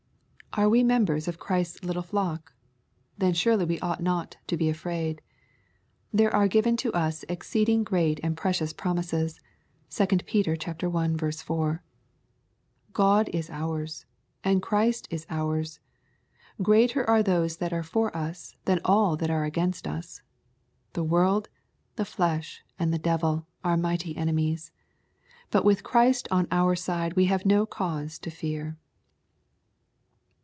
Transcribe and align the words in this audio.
Are 0.53 0.67
we 0.67 0.83
membors 0.83 1.29
of 1.29 1.39
Christ's 1.39 1.81
little 1.81 2.03
flock? 2.03 2.51
Then 3.17 3.31
surely 3.33 3.63
we 3.63 3.79
ought 3.79 4.03
not 4.03 4.35
to 4.47 4.57
be 4.57 4.67
afraid. 4.67 5.21
There 6.11 6.35
are 6.35 6.49
given 6.49 6.75
to 6.83 6.91
us 6.91 7.23
ex 7.29 7.49
ceeding 7.49 7.85
great 7.85 8.19
and 8.21 8.35
precious 8.35 8.73
promises. 8.73 9.39
(2 9.91 10.07
Pet. 10.07 10.47
i 10.49 11.31
4.) 11.31 11.83
God 12.91 13.29
is 13.29 13.49
ours, 13.49 14.05
and 14.43 14.61
Christ 14.61 15.07
is 15.09 15.25
ours. 15.29 15.79
Greater 16.61 17.09
are 17.09 17.23
those 17.23 17.55
that 17.55 17.71
are 17.71 17.81
for 17.81 18.13
us 18.13 18.53
than 18.65 18.81
all 18.83 19.15
that 19.15 19.29
are 19.31 19.45
against 19.45 19.87
ns. 19.87 20.21
The 20.91 21.03
world, 21.05 21.47
the 21.95 22.03
flesh, 22.03 22.61
and 22.77 22.93
the 22.93 22.99
devil, 22.99 23.47
are 23.63 23.77
mighty 23.77 24.17
enemies. 24.17 24.73
But 25.49 25.63
with 25.63 25.81
Christ 25.85 26.27
on 26.29 26.49
our 26.51 26.75
side 26.75 27.13
we 27.13 27.27
have 27.27 27.45
no 27.45 27.65
cause 27.65 28.19
to 28.19 28.29
fear. 28.29 28.77